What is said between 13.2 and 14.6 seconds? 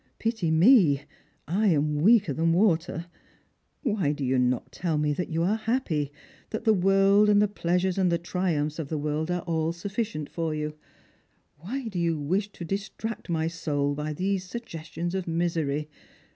my soul by these